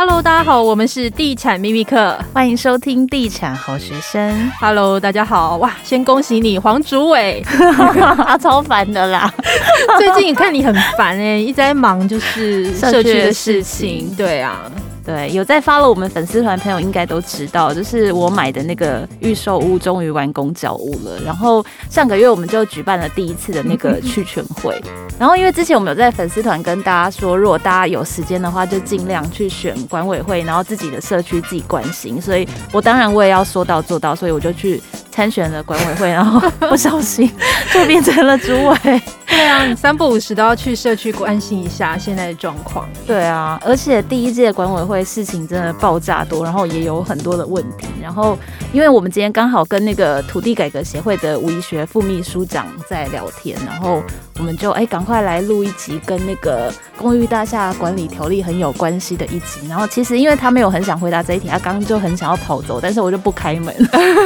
[0.00, 4.48] Hello，大家好，我们是地产秘密课，欢迎收听地产好学生。
[4.60, 7.44] Hello，大家好，哇，先恭喜你黄主委，
[8.40, 9.28] 超烦的啦。
[9.98, 14.70] 最近看你很烦哎，一直在忙就是社区的事情，对啊。
[15.08, 21.18] 对，有在 follow 我们粉丝团朋友应该都知道，就是我买的那个预售屋终于完工交屋了。
[21.24, 24.78] 然后上个月我们就举办了第一次的那个 去全会。
[25.18, 32.20] 然后因为之前我们有在粉丝团跟大家说，如果大家有时间的话，就尽量去选管委会，然后自己的社区自己关心。
[32.20, 34.78] 所以我当然我也要说到做到，所以我就去
[35.18, 37.28] 参选了管委会，然后 不小心
[37.72, 39.02] 就变成了主委。
[39.26, 42.88] 对啊，你三不五时都要去社区关心一下现在的状况。
[43.04, 47.88] 对啊，而且第一届管委会事情真的爆炸多，然后也有很多的问题。
[48.00, 48.38] 然后，
[48.72, 54.00] 因为我们今天刚好跟那个土地改革协会的吴怡学副秘书长在聊天，然后
[54.38, 59.66] 我们就哎赶快来录一集跟那个公寓大厦管理条例很有关系的一集。
[59.68, 63.74] 然后其实因为他没有很想回答这一题，他刚刚就很想要跑走，但是我就不开门，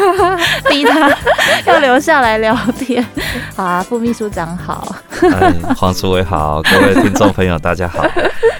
[0.69, 1.11] 逼他
[1.65, 3.05] 要留下来聊天。
[3.57, 4.95] 好啊，副秘书长好。
[5.23, 8.05] 哎，黄主委好，各位听众朋友大家好。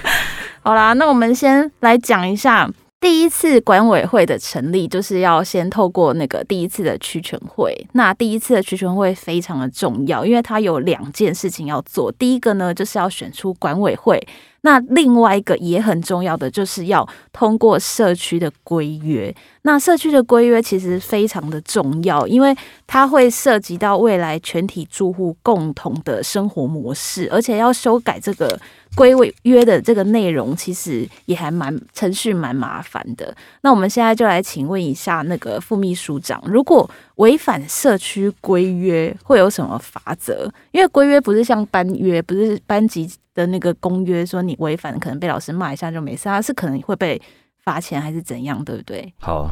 [0.63, 2.69] 好啦，那我们先来讲一下
[3.03, 7.75] 第一次管委会的成立，就是要先透过那个第一次的区权会。
[7.91, 12.09] 那第一次的区权会非常的重要，因为它有两件事情要做。
[12.13, 14.25] 第一个呢，就是要选出管委会。
[14.61, 19.35] 那另外一个也很重要的，就是要通过社区的规约。
[19.63, 22.55] 那社区的规约其实非常的重要，因为
[22.87, 28.57] 它会涉及到未来全体住户共同的生活模式，而且要修改这个
[28.95, 29.13] 规
[29.43, 33.35] 约的这个内容，其实也还蛮程序蛮麻烦的。
[33.61, 40.51] 那我们现在就来请问一下那个副秘书长，如果违反社区规约会有什么法则？
[40.71, 47.21] 因为规约不是像班约，不是班级的那个公约，说你违反可能被老师骂一下就没事，他是可能会被
[47.63, 49.13] 罚钱还是怎样，对不对？
[49.19, 49.49] 好，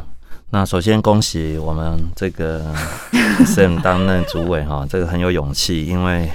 [0.51, 2.73] 那首先恭喜我们这个
[3.45, 6.29] Sam 担任主委哈，这个很有勇气，因为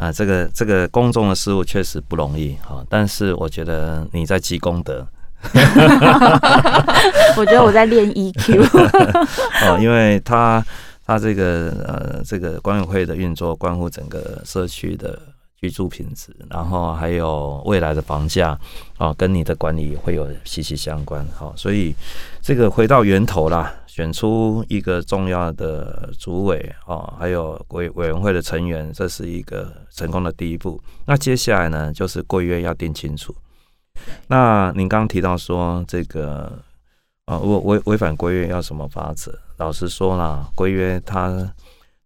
[0.00, 5.06] 啊、呃，这个这个公众的事务确实不容易哈，但是我觉得你在积功德。
[7.36, 8.62] 我觉得我在练 EQ
[9.68, 10.64] 哦，因为他
[11.06, 15.18] 他这个呃这个管委会的运作关乎整个社区的
[15.58, 18.58] 居住品质，然后还有未来的房价
[18.96, 21.26] 啊，跟你的管理会有息息相关。
[21.34, 21.94] 好，所以
[22.42, 30.80] 这个回到源头啦，选出一个重要的主委啊，还有委委员会的成员，这是一个成功的第一步。
[31.04, 33.34] 那接下来呢，就是规约要定清楚。
[34.28, 36.56] 那您刚刚提到说这个
[37.24, 39.36] 啊，违违违反规约要什么法则？
[39.56, 41.52] 老实说啦，规约它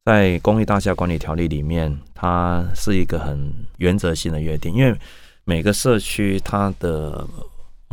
[0.07, 4.99] 在公益大厦管理条例里面，它是一个很原则性的约定，因为
[5.45, 7.27] 每个社区它的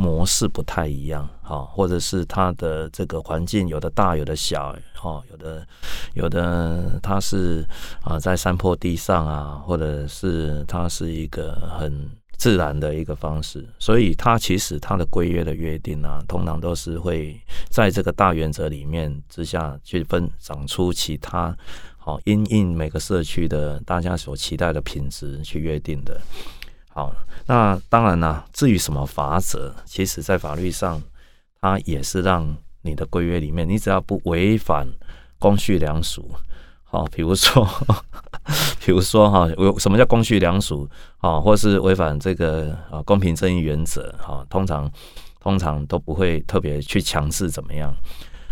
[0.01, 5.67] 模式不太一样，哈，或者是它的这个环境有的大有的小，哈，有的
[6.13, 7.63] 有的它是
[8.03, 12.09] 啊在山坡地上啊，或者是它是一个很。
[12.41, 17.39] 自然的一个方式，所以它其实它的规约的约定啊，通常都是会
[17.69, 21.55] 在这个大原则里面之下去分长出其他
[21.99, 26.19] 好因应每个社区的大家所期待的品质去约定的。
[26.93, 27.13] 好，
[27.47, 31.01] 那当然啦，至于什么法则，其实在法律上，
[31.59, 34.87] 它也是让你的规约里面，你只要不违反
[35.39, 36.29] 公序良俗，
[36.83, 37.67] 好，比如说。
[38.83, 44.91] 比如说哈，有什么叫公序良俗啊，或是违反这个啊公平正义原则哈，通常
[45.39, 47.93] 通常都不会特别去强制怎么样。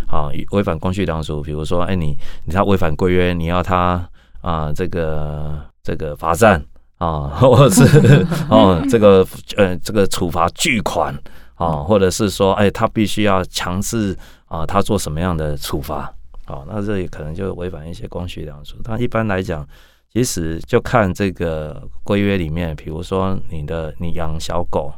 [0.07, 4.07] 好，违反公序良俗，比如说哎你你他违反规约，你要他
[4.41, 6.63] 啊这个这个罚站
[6.99, 9.27] 啊， 或者是哦这个
[9.57, 11.13] 呃这个处罚巨款
[11.55, 14.15] 啊，或者是说哎他必须要强制
[14.45, 16.13] 啊他做什么样的处罚。
[16.45, 18.75] 啊，那这里可能就违反一些公序良俗。
[18.83, 19.63] 他一般来讲，
[20.11, 24.91] 其实就看这个规约里面，比如说你的你养小狗，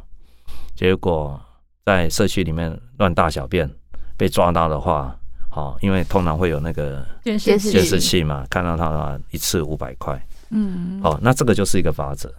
[0.74, 1.38] 结果
[1.84, 3.70] 在社区里面乱大小便
[4.16, 5.14] 被抓到的话，
[5.50, 10.18] 好，因为通常会有那个监视器嘛，看到他的话一次五百块。
[10.52, 12.32] 嗯，好，那这个就是一个法则，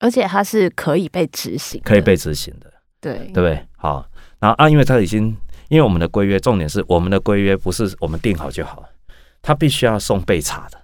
[0.00, 2.70] 而且它是可以被执行，可以被执行的，
[3.00, 3.66] 对，对不对？
[3.76, 4.06] 好，
[4.38, 5.34] 然后啊，因为它已经。
[5.70, 8.84] 因为我们的规约重点是我们的规约不是我们定好就好，
[9.40, 10.76] 它必须要送备查的，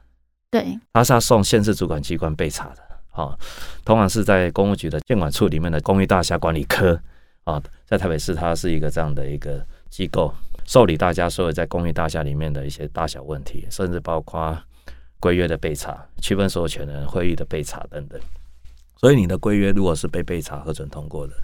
[0.48, 2.76] 对，它是要送县市主管机关备查的，
[3.10, 3.36] 好，
[3.84, 6.96] 通常是在公务局的建管处里面的公寓大厦管理科
[7.42, 9.60] 啊，在台北市它是一个这样的一个
[9.90, 10.32] 机构，
[10.64, 14.56] 受理大家所有在公寓大厦里面的一些大小问题，甚至包括
[15.18, 18.20] 规约的备查、区分所有权人会议的备查等等。
[18.98, 21.34] 所以你的规约如果是被备查核准通过的，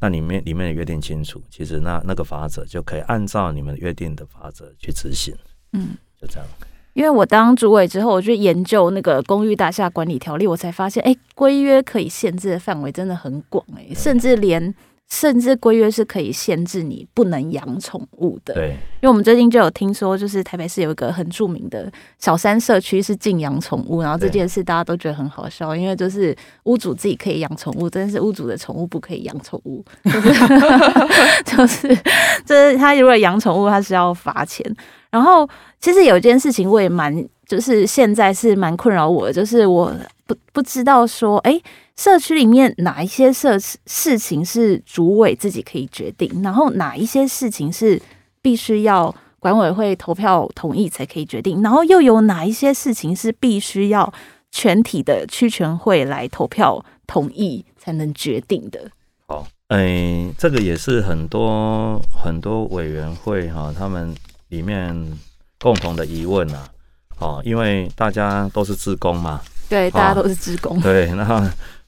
[0.00, 5.34] 那里面里面的约定清楚，其实那那个法则就可以按照你们约定的法则去执行。
[5.72, 5.90] 嗯，
[6.20, 6.46] 就这样。
[6.94, 14.74] 因为我当主委之后，我去研究那个公寓大厦管理条例，我才发现，哎、欸，规约可以限制的范围真的很广，哎，甚至连。
[15.08, 18.54] 甚至规约是可以限制你不能养宠物的。
[18.54, 32.02] 对，因为我们最近就有听说，就是台北市有一个很著名的小三社区是禁养宠物，然后这件事大家都觉得很好笑，因为就是屋主自己可以养宠物，但是屋主的宠物不可以养宠物， 就是就是
[32.44, 34.64] 就是他如果养宠物，他是要罚钱。
[35.08, 35.48] 然后
[35.80, 39.90] 其实有一件事情我也蛮，就是现在是蛮困扰我的，就是我
[40.26, 41.60] 不不知道说，哎、
[41.96, 48.00] 社区里面哪一些事事情是主委自己可以决定，然后哪一些事情是
[48.42, 54.12] 必须要管委会投票同意才可以决定，然后又有哪一些事情是必须要
[54.50, 58.90] 全体的区权会来投票同意才能决定的？
[59.28, 64.14] 好，哎，这个也是很多很多委员会哈，他们
[64.48, 65.18] 里面
[65.60, 66.68] 共同的疑问啊，
[67.20, 71.42] 哦，因为大家都是志工嘛，对，大家都是职工，对，然后。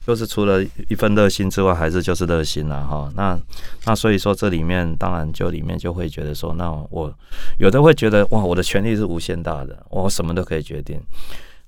[0.07, 3.11] 就是除了一份热心之外，还是就是热心了哈。
[3.15, 3.37] 那
[3.85, 7.13] 那所以说这里面当然就里面就会觉得说，那我
[7.59, 10.99] 有的会觉得哇，我的权力是无限大的，我什么都可以决定。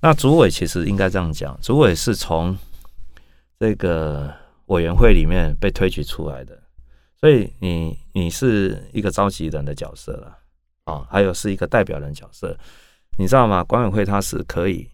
[0.00, 2.56] 那主委其实应该这样讲，主委是从
[3.60, 4.28] 这个
[4.66, 6.58] 委员会里面被推举出来的，
[7.20, 10.36] 所以你你是一个召集人的角色了
[10.86, 12.56] 啊，还有是一个代表人角色，
[13.18, 13.62] 你知道吗？
[13.62, 14.88] 管委会它是可以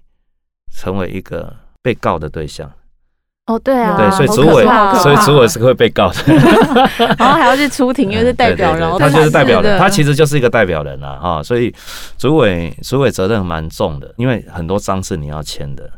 [0.72, 2.70] 成为一个被告的对象。
[3.46, 4.62] 哦，对啊，对，所以主委，
[5.02, 6.34] 所以主委是会被告的，
[7.16, 11.74] 然后还要去出庭， 因为是代表人，他就是代表人，他其实就是一个代表人啊，哈，所以
[12.18, 15.90] 主委主委责任蛮重的，因为很多章是你要签的，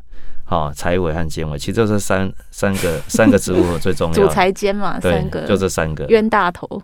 [0.45, 6.81] 哈，财委和监委，其实就是三三个 三个职务最重要，主财监嘛，三个，就这三个冤大头。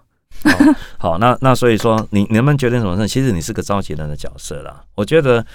[0.99, 3.07] 好，那那所以说，你你能不能决定什么事？
[3.07, 4.83] 其实你是个召集人的角色啦。
[4.97, 5.47] 我觉得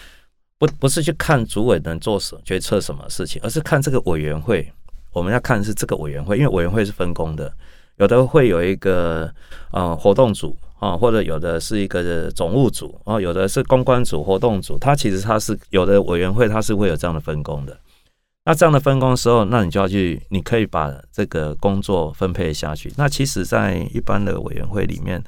[0.62, 4.72] 不不是去看主委能做什决策什么事情，而是看这个委员会。
[5.12, 7.52] 我们要看的是这个委员会，因为委员会是分工的，
[7.98, 9.28] 有的会有一个
[9.72, 14.78] 呃活动组啊，或者有的是一个总务组啊，有的是公关组、活动组。
[14.78, 17.76] 它其实它是有的委员会，它是会有这样的分工的。
[18.46, 22.94] 那这样的分工的时候，那你就要去，你可以把这个工作分配下去。
[22.98, 25.24] 那其实，在一般的委员会里面，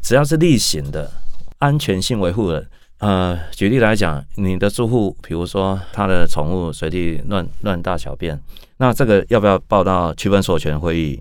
[0.00, 1.12] 只要是例行的
[1.58, 2.66] 安全性维护的。
[3.00, 8.38] 呃，举例来讲，你的住户，比如说他的宠物随地乱乱大小便，
[8.76, 11.18] 那这个要不要报到区分所有权会议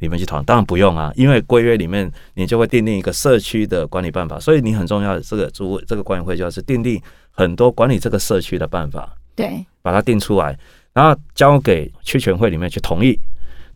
[0.00, 0.44] 里面去讨论？
[0.44, 7.00] 当然不用啊，因为规约里面你就会订定一个社区的管理办法，所以你很重要的这个住这个管委会就要是订定
[7.30, 10.58] 很多管理这个社区的办法，对，把它定出来，
[10.92, 13.16] 然后交给区权会里面去同意，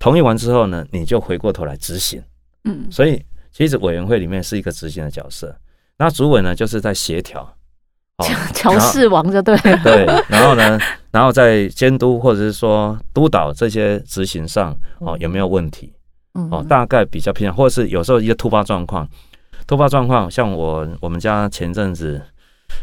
[0.00, 2.20] 同意完之后呢，你就回过头来执行，
[2.64, 5.56] 嗯，所以其实委员会里面是一个执行的角色。
[5.98, 7.56] 那主委呢，就是在协调，
[8.54, 9.60] 调事王就对了。
[9.84, 10.78] 对，然后呢，
[11.10, 15.92] 然后在监督或者是说督导这些执行上哦，有没有问题？
[16.50, 19.08] 哦，大概比较偏向，或者是有时候一个突发状况，
[19.68, 22.20] 突发状况，像我我们家前阵子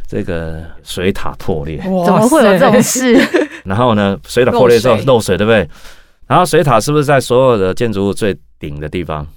[0.08, 3.20] 这个水塔破裂，怎么会有这种事？
[3.66, 5.70] 然后呢，水塔破裂之后漏水，对不对？
[6.28, 9.28] 然后水塔是不是在所有的建筑物最顶的地方？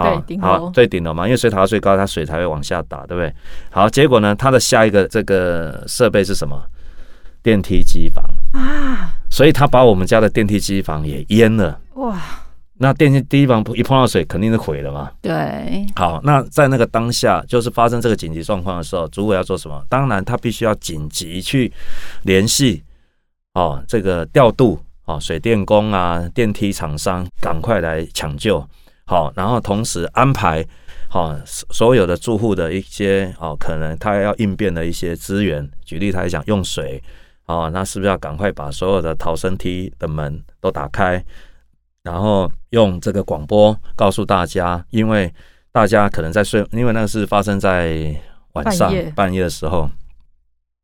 [0.00, 3.32] 好，好，最顶楼嘛，因为水塔最高，它水才会往下打，对不对？
[3.70, 6.60] 好，结果呢，它的下一个这个设备是什么？
[7.42, 11.80] 电梯机房啊，所以他把我们家的电梯机房也淹了。
[11.94, 12.20] 哇，
[12.76, 15.10] 那电梯机房一碰到水，肯定是毁了嘛。
[15.22, 15.86] 对。
[15.96, 19.82] 好，那在那个当下，就是发生这个紧急状况的时候，主管要做什么？
[19.88, 21.72] 当然，他必须要紧急去
[22.24, 22.82] 联系
[23.54, 28.62] 哦，这个调度哦，水电工啊，电梯厂商，赶快来抢救。
[29.10, 30.64] 好，然后同时安排
[31.08, 35.68] 好所有的住户的一些哦，可能他要应变的一些资源。
[35.84, 37.02] 举例来讲，用水
[37.46, 41.20] 哦，那是不是要赶快把所有的逃生梯的门都打开？
[42.04, 45.34] 然后用这个广播告诉大家，因为
[45.72, 48.14] 大家可能在睡，因为那个是发生在
[48.52, 49.90] 晚上半夜，半夜的时候。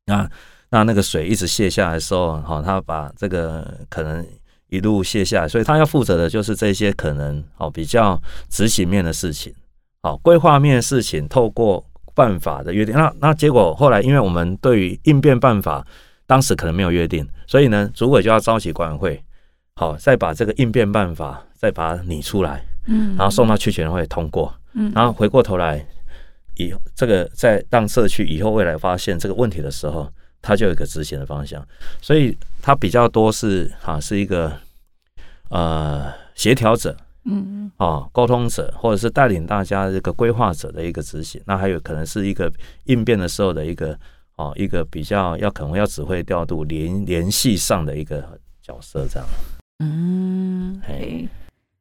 [0.07, 0.29] 那
[0.71, 4.27] 那那个水一直泄下来的时候，好，他把这个可能。
[4.69, 9.55] 一路卸下来，所以他要负责的就是这些可能哦比较执行面的事情，
[10.03, 12.95] 好规划面的事情，透过办法的约定。
[12.95, 15.87] 那那结果后来，因为我们对于应变办法
[16.27, 19.25] 当时可能没有约定，所以呢，主委就要召集管委会，
[19.77, 25.87] 好再把这个应变办法再把它拟出来，嗯，然后送到区权会通过，嗯，然后回过头来
[26.57, 30.11] 以这个在让社区以后未来发现这个问题的时候。
[30.47, 31.61] 它就有一个执行的方向，
[32.01, 34.53] 所以它比较多是哈、啊，是一个
[35.49, 42.49] 呃协调者，嗯，啊，沟通者，或者是带领大家这个规划者的一个执行，那还有可能是一个
[42.85, 43.99] 应变的时候的一个
[44.37, 49.29] 哦，一个比较要可能要指挥调度联联系上的一个角色，这样。
[49.81, 51.27] 嗯，嘿。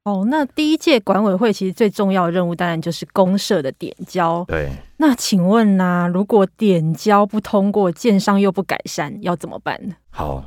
[0.06, 4.46] 哦，那第一届管委会其实最重要的任务当然就是公社的点交。
[4.48, 9.96] 对，那请问呢、啊，如果点交不通过，建商又不改善，要怎么办呢？
[10.12, 10.44] 好，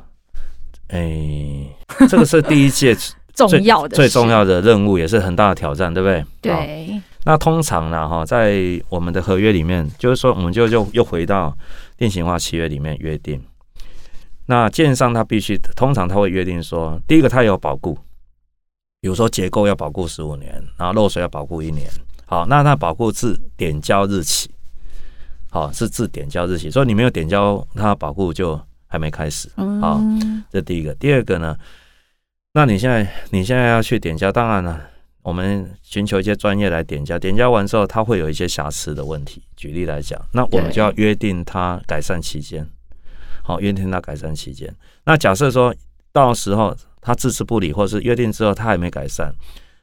[0.87, 1.75] 哎、欸，
[2.07, 2.95] 这个是第一届
[3.35, 6.25] 重要的、最重要的任务，也是很大的挑战，对不对？
[6.41, 7.01] 对。
[7.25, 11.53] 那通常呢，哈，在我们的合约里面，就是说，我们就又又回到
[11.97, 13.43] 定型化契约里面约定，
[14.45, 17.97] 那建商他必须，通常他会约定说，第一个他有保固。
[19.01, 21.89] 比如说结构要保固十五年，然后漏水要保固一年。
[22.25, 24.51] 好，那它保固自点交日起，
[25.49, 29.49] 好，是自点交日起，所以你没有点交，它保固就还没开始。
[29.81, 29.99] 好，
[30.51, 30.93] 这第一个。
[30.95, 31.57] 第二个呢，
[32.53, 34.79] 那你现在你现在要去点交，当然了，
[35.23, 37.17] 我们寻求一些专业来点交。
[37.17, 39.41] 点交完之后，它会有一些瑕疵的问题。
[39.55, 42.67] 举例来讲，那我们就要约定它改善期间。
[43.41, 44.71] 好，约定它改善期间。
[45.05, 45.73] 那假设说
[46.11, 46.75] 到时候。
[47.01, 49.33] 他置之不理，或是约定之后他还没改善，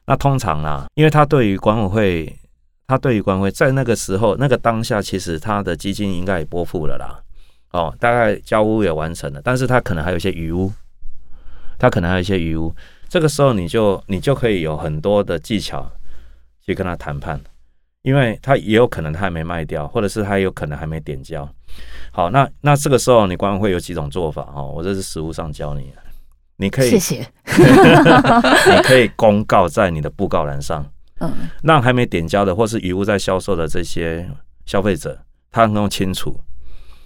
[0.05, 2.39] 那通常啊，因为他对于管委会，
[2.87, 7.19] 他对于管委会在那个时候那个当下，其实他的基金应该也拨付了啦，
[7.71, 10.71] 哦，大概交屋也完成了，但是他可能还有一些余屋，
[11.77, 12.73] 他可能还有一些余屋，
[13.09, 15.89] 这个时候你就你就可以有很多的技巧
[16.61, 17.41] 去跟他谈判，
[18.03, 21.49] 因为他也有可能他还没卖掉，或者是他有可能还没点交，
[22.11, 25.91] 好，那那这个时候你管委会有几种做法哦，我这是实务上教你。
[26.57, 27.27] 你可以，谢谢。
[27.47, 30.85] 你可以公告在你的布告栏上，
[31.19, 31.31] 嗯，
[31.63, 34.29] 让还没点交的或是余物在销售的这些
[34.65, 35.17] 消费者，
[35.51, 36.39] 他能够清楚。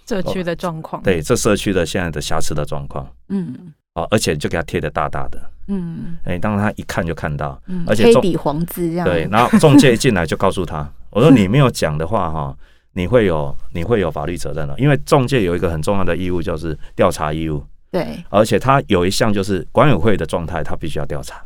[0.07, 1.01] 社区的状况。
[1.03, 12.57] 对，这社区的现在的瑕疵的状况，嗯，哦，而且就给他贴的大大的，嗯，哎，当他一看就看到，嗯，而且黑底黄字这样，对，然后中介一进来就告诉他， 我说你没有讲的话哈，
[12.93, 17.63] 你会有你会有法律责任的，因为中介有一个很重要的义务就是调查义务。
[17.91, 21.43] 对，而且他有一项就是管委会的状态，他必须要调查。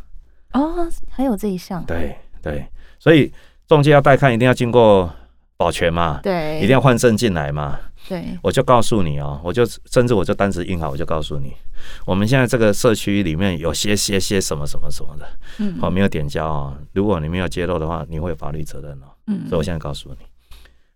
[0.54, 1.84] 哦，还有这一项。
[1.86, 2.64] 对对，
[3.00, 3.34] 所以
[3.68, 5.12] 中介要带看，一定要经过
[5.58, 6.20] 保全嘛。
[6.22, 7.80] 对，一定要换证进来嘛。
[8.08, 11.52] 对，我就告诉你哦，我就甚至我就单子印好，我就告诉你，
[12.06, 16.78] 我们现在这个社区里面有些些些什么什么什么的，嗯，好，没有点交哦。
[16.94, 19.10] 如果你没有揭露的话，你会有法律责任哦。
[19.26, 20.26] 嗯，所以我现在告诉你，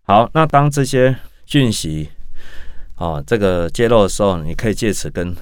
[0.02, 2.08] 好，那当这些讯息。
[3.00, 5.34] 哦，这个揭露的时候，你可以借此跟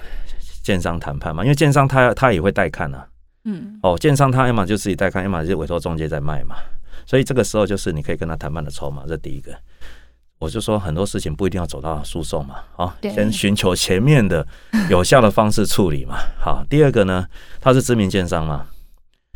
[0.62, 3.06] 建商谈判嘛，因为建商他他也会带看啊。
[3.44, 3.78] 嗯。
[3.82, 6.54] 哦，建商他要么就自己带看，要么就委托中介在卖嘛。
[7.04, 9.52] 所以这个时候就是你可以跟他谈判的筹码，这第一个。
[10.38, 14.46] 我就说很多事情不一定要走到诉讼嘛，好，先寻求前面的
[14.88, 16.14] 有效的方式处理嘛。
[16.38, 17.26] 好，第二个呢，
[17.60, 18.66] 他是知名建商嘛。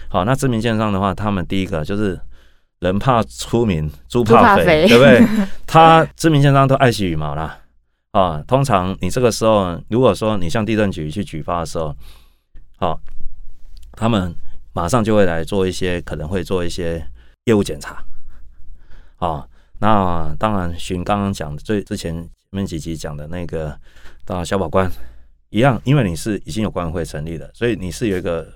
[0.08, 2.20] 好，那知名建商的话，他们第一个就是
[2.78, 5.26] 人怕出名，猪怕肥，对不对？
[5.66, 7.58] 他知名建商都爱惜羽毛啦。
[8.12, 11.96] 啊，通常你这个时候，如果说你向地震局去举报的时候，
[12.76, 13.00] 好，
[13.92, 14.34] 他们
[14.74, 17.02] 马上就会来做一些，可能会做一些
[17.44, 18.04] 业务检查。
[19.16, 19.48] 啊，
[19.80, 23.74] 那当然，寻刚刚讲的最之前前面几集讲的那个，
[24.26, 24.90] 到消保官
[25.48, 28.46] 一样，因为你是已经有管委会成立的，所以你是有一个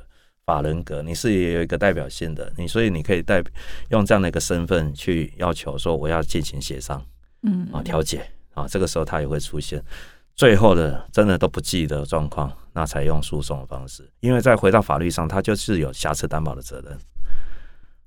[0.44, 3.42] 法人格，你是也有一个代表性的，你所以你可以代
[3.88, 7.02] 用这样的一个身份去要求说我要进行协商，
[7.42, 8.30] 嗯，啊，调解。
[8.56, 9.80] 啊，这个时候他也会出现，
[10.34, 16.98] 最后的真的都不记得状况，那才用诉讼的方式，因为再回到法律上，他就是有瑕疵担保的责任，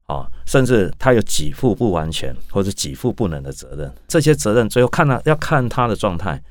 [0.07, 6.41] 啊，甚至他有给付不完全或者给付不能的责任，这些责任最后看他要看他的状态，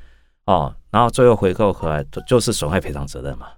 [0.44, 3.48] 哦，然后最后回扣回来就是损害赔偿责任嘛。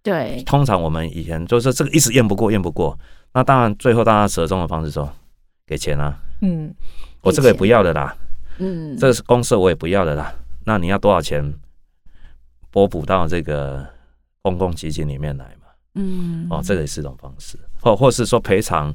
[0.00, 2.96] 对，通常我们以前就是这个一直验不过验不过，
[3.32, 5.12] 那当然最后大家折中的方式说
[5.66, 6.72] 给钱啊，嗯，
[7.22, 8.16] 我这个也不要的啦。
[8.58, 10.34] 嗯，这个是公社我也不要的啦。
[10.64, 11.54] 那你要多少钱
[12.70, 13.86] 拨补到这个
[14.42, 15.68] 公共基金里面来嘛？
[15.94, 18.94] 嗯，哦，这个也是一种方式，或或是说赔偿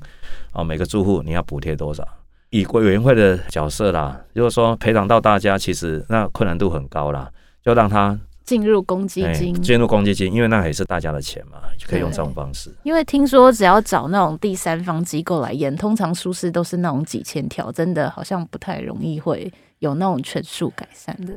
[0.53, 2.08] 哦，每个住户你要补贴多少？
[2.50, 8.20] 以委员会的角色啦，如果说赔偿到大家，其实那困难度很高啦，就让他。
[8.43, 12.69] 进入公积金，进入公积金，因为那也是大家的钱嘛，就可以用这种方式。
[12.83, 21.33] 因为听说只要找那种第三方机构来验，通常疏失都是那种几千条，真的好像不太容易会有那种全数改善的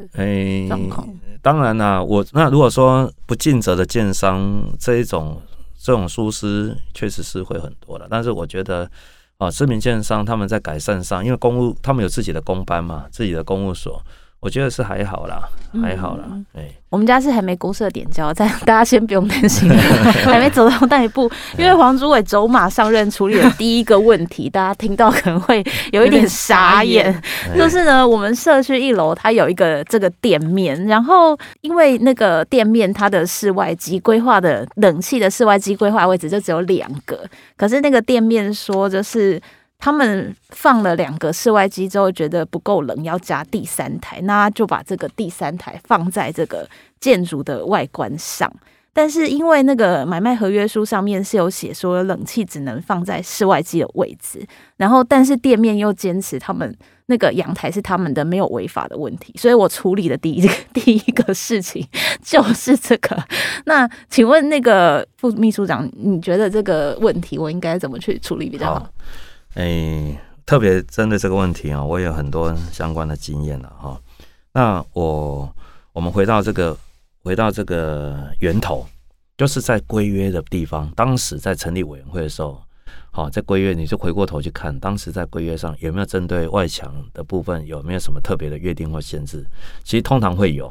[0.66, 1.08] 状况。
[1.40, 5.40] 当然啦，我那如果说不尽责的建商这一种
[5.78, 8.08] 这种疏失，确实是会很多的。
[8.10, 8.90] 但是我觉得
[9.38, 14.02] 啊，知名建商他们在改善上，因为公务他们有自己的公班嘛，自己的公务所。
[14.46, 15.42] 我觉得是还好啦，
[15.82, 16.22] 还好啦。
[16.54, 19.68] 哎、嗯，我们家是还没公社点交，但大家先不用担心，
[20.24, 21.28] 还没走到那一步。
[21.58, 27.20] 因为黄主委走马上任处理的第一个问题，大家听到可能会有一点傻眼。
[27.56, 39.42] 就是呢，我们社区一楼它有一个这个店面，然后因为那个店面它的室外机规划的冷气的室外机规划位置就只有两个，可是那个店面说就是。
[39.78, 46.68] 他们放了两个室外机之后，觉得不够冷，要加第三台，那就把这个第三台放在这个
[46.99, 48.52] 建筑的外观上。
[48.92, 54.47] 但是因为那个买卖合约书上面是有写说，冷气只能放在室外机的位置，
[54.78, 61.87] 然后但是店面又坚持他们那个阳台是他们的，没有违法的问题，所以我处理的第一个第一个事情
[62.23, 63.23] 就是这个。
[63.66, 68.75] 那请问那个副秘书长，你觉得这个问题我应该怎么去处理比较好？
[68.80, 68.90] 好
[69.56, 73.98] 哎、特别针对这个问题啊，我有很多相关的经验了哈。
[74.52, 75.50] 那我
[75.94, 76.76] 我们回到这个，
[77.22, 78.86] 回到这个源头，
[79.38, 80.92] 就是在规约的地方。
[80.94, 82.60] 当时在成立委员会的时候，
[83.10, 89.46] 好，在规约你就回过头去看，当时在规约上有没有针对外墙的部分有没有什么特别的约定或限制？
[89.84, 90.70] 其实通常会有。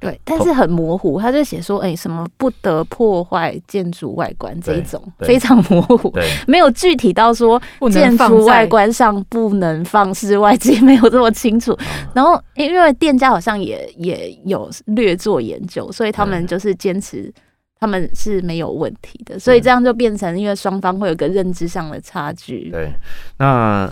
[0.00, 6.12] 对，但是很模糊，他就写说，哎、欸，什么不得破坏建筑外观这一种，非常模糊，
[6.46, 7.60] 没有具体到说
[7.90, 11.74] 建筑外观上不能放室外机，没有这么清楚。
[12.12, 17.32] 然后，因为店家好像也也有略做研究，所以他们就是坚持
[17.80, 22.70] 他们是没有问题的，所以这样就变成因为双方会有个认知上的差距。
[22.70, 22.92] 对，
[23.38, 23.90] 那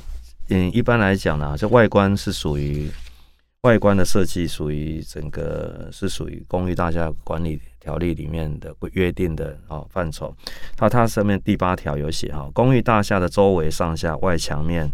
[0.50, 2.90] 嗯，一般来讲呢，这外观是属于。
[3.62, 10.34] 外观的设计属于整个是属于公寓大厦管理条例里面的约定的哦范畴。
[10.76, 14.90] 它它上面第八条有写哈，公寓大厦的周围上下外墙面、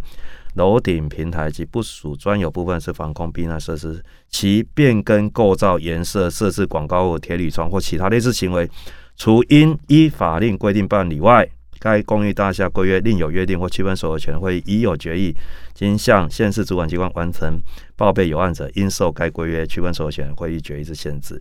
[0.57, 8.71] 楼顶平台及不属专有部分是防空避难设施，其变更构造、颜色、设置广告或、铁铝窗或其他类似行为，
[9.17, 11.49] 除应依法令规定办理外，
[11.79, 15.35] 该公寓大厦规约另有约定或区分所有权会已有决议。
[15.79, 17.61] 经向县市主管机关完成
[17.95, 21.41] 报备有案者，应受该规约区分所有权会议决议之限制。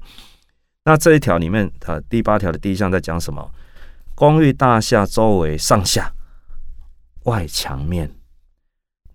[0.85, 3.51] 那这一条里面，它第八条的第一项在讲什么？
[4.13, 6.13] 公寓大厦周围上下
[7.23, 8.11] 外墙面、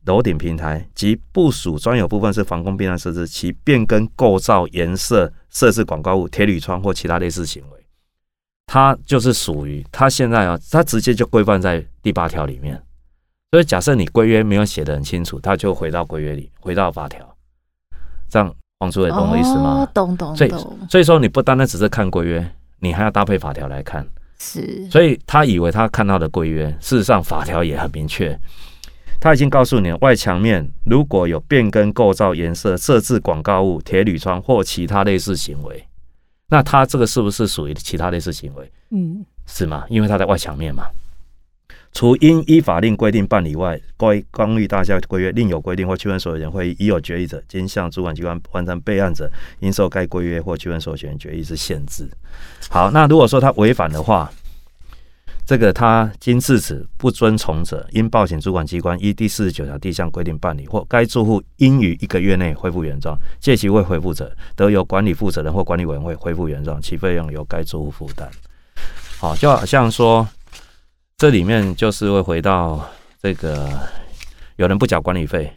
[0.07, 7.87] 楼顶平台及不属专有部分是防空避难设施，其变更构造、颜色、设置广告物、铁铝窗或其他类似行为，
[8.67, 12.83] 它就是属于它现在啊，它直接就规范在第八条里面。
[13.53, 17.37] 所以，假设你规约没有写得很清楚，他就回到规约里，回到法条，
[18.31, 19.87] 这样黄主委懂我意思吗？
[19.93, 20.35] 懂懂。
[20.35, 20.51] 所以，
[20.89, 24.09] 所以说你不单单只是看规约，你还要搭配法条来看。
[24.39, 24.89] 是。
[24.91, 28.35] 所以他以为他看到的规约，事实上法条也很明确，
[29.21, 35.87] 他已经告诉你，外墙面如果有变更构造、颜色、设置广告物、铁铝窗或其他类似行为，
[36.49, 38.73] 那他这个是不是属于其他类似行为？
[38.93, 39.85] 嗯，是吗？
[39.91, 40.85] 因为他在外墙面嘛。
[41.93, 52.09] 除应依法令规定办理外，该公寓大厦规约另有规定或区分所有权会议已有决议者，经向主管机关完成备案者，应受该规约或区分所有权决议之限制。
[52.71, 54.33] 好，那如果说他违反的话，
[55.45, 68.27] 这个他经制止不遵从者，应报请主管机关依第四十九条第一项规定办理，或该住户应于一个月内恢复原状，届期未恢复者，得由管理负责人或管理委员会恢复原状，其费用由该住户负担。
[69.19, 70.27] 好，就好像说。
[71.23, 72.85] 这里面就是会回到
[73.23, 73.79] 这个，
[74.57, 75.53] 有人不缴管理费，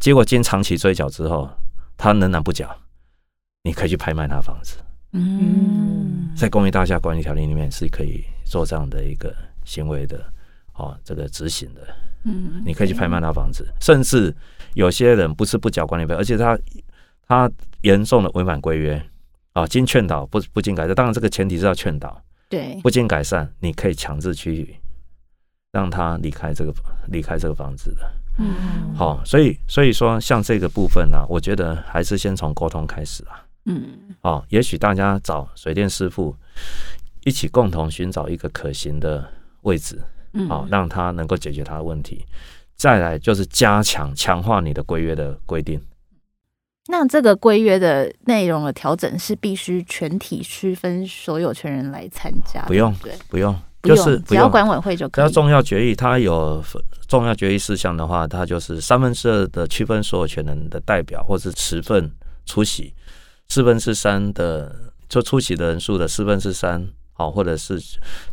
[0.00, 1.50] 结果经长期追缴之后，
[1.98, 2.74] 他仍然不缴，
[3.62, 4.78] 你可以去拍卖他房子。
[5.12, 10.32] 嗯，在公寓大厦管理条例里面是可以做这样的一个行为的，
[10.76, 11.82] 哦，这个执行的。
[12.24, 14.34] 嗯，你可以去拍卖他房子，甚至
[14.72, 16.58] 有些人不是不缴管理费，而且他
[17.28, 17.50] 他
[17.82, 19.06] 严重的违反规约，
[19.52, 24.74] 啊，经劝导不不经改善，当然这个前提是要劝导，对，不经改善，你可以强制去。
[25.76, 26.72] 让他离开这个
[27.08, 33.86] 离开这个房子的，嗯，好，所以所以说像这个部分呢、啊，我觉得还是先从沟通开始啊，嗯，
[34.22, 36.34] 好，也许大家找水电师傅
[37.24, 39.28] 一起共同寻找一个可行的
[39.64, 40.00] 位置，
[40.32, 42.24] 嗯，好，让他能够解决他的问题。
[42.74, 45.78] 再来就是加强强化你的规约的规定。
[46.88, 52.62] 那这个规约的内容的调整是必须全体区分所有权人来参加？
[52.62, 53.54] 不用，对，不用。
[53.86, 55.22] 就是只要管委会就可以。
[55.22, 56.62] 只要重要决议，它有
[57.06, 62.10] 重要决议事项的话，它就是三分之二的区分所有权人的代表或是持份
[62.44, 62.92] 出席，
[63.48, 64.74] 四分之三的
[65.08, 67.80] 就出席的人数的四分之三，好，或者是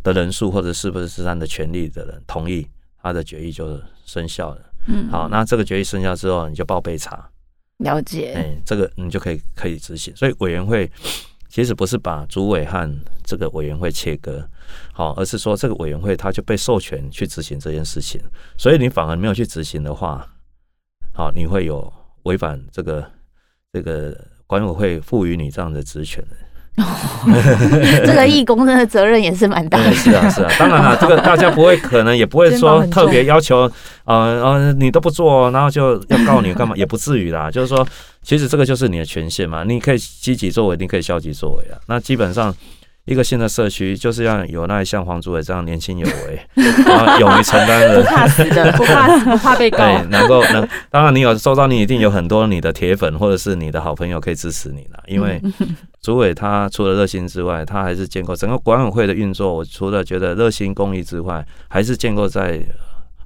[0.01, 2.67] 的人数或者四分之三的权利的人同意，
[3.01, 4.61] 他的决议就生效了。
[4.87, 7.29] 嗯，好，那这个决议生效之后，你就报备查，
[7.77, 8.33] 了解。
[8.35, 10.13] 哎，这个你就可以可以执行。
[10.15, 10.91] 所以委员会
[11.53, 12.89] 其实不是把主委和
[13.23, 14.43] 这个委员会切割，
[14.91, 18.19] 好，而是说这个委员会他就被授权去执行这件事情。
[18.57, 20.27] 所以你反而没有去执行的话，
[21.13, 23.05] 好，你会有违反这个
[23.71, 26.25] 这个管委会赋予你这样的职权。
[28.03, 29.93] 这个义工的责任也是蛮大的。
[29.93, 33.71] 是啊，是啊，当然了，这个大家不会，可能也不会说特别要求，
[34.05, 37.51] 呃呃，你都不做，然后就要告你干嘛，也不至于啦。
[37.51, 37.87] 就是说，
[38.23, 41.77] 其实这个就是你的权限嘛，你可以积极作为，你可以消极作为啊。
[41.87, 42.55] 那基本上。
[43.05, 46.39] 一个新的社区就是要有那像黄祖伟这样年轻有为，
[46.85, 49.79] 然后勇于承担的，不怕死的， 不怕死，不怕被告。
[49.79, 55.03] 对，能够能，当然你有收到，你一定有很多你的铁粉或者是你的好朋友可以支持你了。
[55.05, 55.41] 因为
[56.01, 59.53] 主委他除了热心之外，他还是建构整个管委会的运作。
[59.53, 62.61] 我除了觉得热心公益之外，还是建构在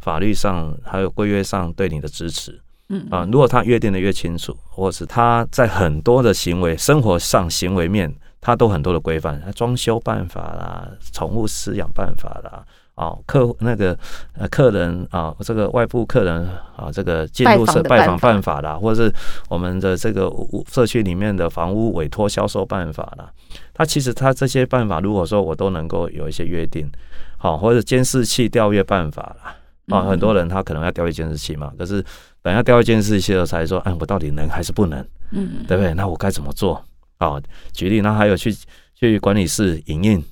[0.02, 2.60] 法律上还有规约上对你的支持。
[2.90, 8.14] 嗯啊，如果他约定的越清楚，或是他在很多的行为、生活上行为面。
[8.40, 12.64] 他都很多的规范，装修办法啦，宠物饲养办法啦，
[12.96, 13.98] 哦，客那个
[14.38, 16.48] 呃客人啊，这个外部客人
[16.78, 19.14] 啊，这个进入社拜访办法啦，或者是
[19.50, 20.32] 我们的这个
[20.72, 23.30] 社区里面的房屋委托销售办法啦，
[23.74, 26.90] 他其实他这些办法，如果说我都能够有一些约定，
[27.38, 29.56] 好，或者监视器调阅办法啦，
[29.88, 32.04] 啊，很多人他可能要调一监视器嘛，可是
[32.42, 35.00] 等要调一监视器的时候才说，哎，我到底能还是不能？
[35.32, 35.94] 嗯，对不对？
[35.94, 36.84] 那我该怎么做？
[37.18, 37.42] 啊，
[37.74, 38.56] 举例，那还有去
[38.94, 40.24] 去管理室影印，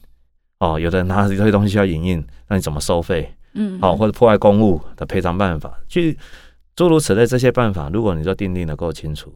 [0.60, 3.34] 哦，有的人拿这些东西要影印，那你怎么收费？
[3.54, 6.18] 嗯，好，或者破坏公物的赔偿办法，去
[6.76, 9.34] 诸如此类这些办法，如果你说定定的够清楚，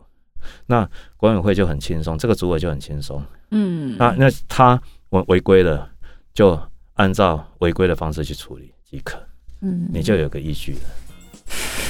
[0.68, 3.24] 那管委会就很轻松，这个主委就很轻松。
[3.52, 5.90] 嗯，那那他违违规了，
[6.34, 6.60] 就
[6.96, 9.18] 按照违规的方式去处理即可。
[9.62, 10.80] 嗯，你就有个依据了。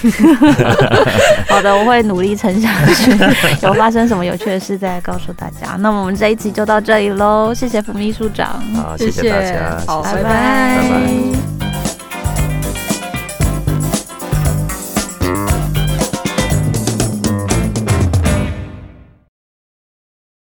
[1.49, 3.11] 好的，我会努力撑下去。
[3.63, 5.75] 有发生什么有趣的事再告诉大家。
[5.79, 10.29] 那么我们这一集就到这里喽，谢谢副秘书长，好，谢谢大家，好，谢谢，拜拜。
[10.77, 11.38] 拜拜。